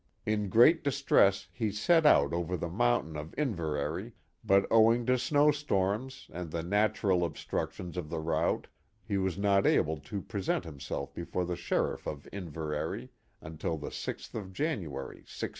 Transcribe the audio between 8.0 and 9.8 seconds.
the route he was not